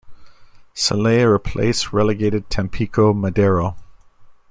[0.73, 3.75] Celaya replace relegated Tampico Madero.